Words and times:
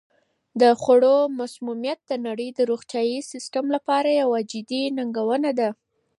د 0.61 0.63
خوړو 0.81 1.17
مسمومیت 1.39 1.99
د 2.05 2.11
نړۍ 2.27 2.49
د 2.53 2.59
روغتیايي 2.71 3.19
سیستم 3.31 3.65
لپاره 3.75 4.09
یوه 4.21 4.39
جدي 4.51 4.83
ننګونه 4.97 5.51
ده. 5.59 5.69